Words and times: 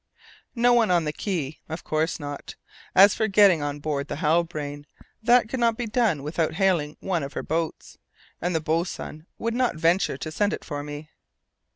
No 0.55 0.73
one 0.73 0.89
on 0.89 1.03
the 1.05 1.13
quay; 1.13 1.59
of 1.69 1.83
course 1.83 2.19
not. 2.19 2.55
As 2.95 3.13
for 3.13 3.25
my 3.25 3.27
getting 3.27 3.61
on 3.61 3.79
board 3.79 4.07
the 4.07 4.15
Halbrane, 4.15 4.87
that 5.21 5.47
could 5.47 5.59
not 5.59 5.77
be 5.77 5.85
done 5.85 6.23
without 6.23 6.53
hailing 6.55 6.97
one 7.01 7.21
of 7.21 7.33
her 7.33 7.43
boats, 7.43 7.99
and 8.41 8.55
the 8.55 8.61
boatswain 8.61 9.27
would 9.37 9.53
not 9.53 9.75
venture 9.75 10.17
to 10.17 10.31
send 10.31 10.53
it 10.53 10.65
for 10.65 10.81
me. 10.81 11.11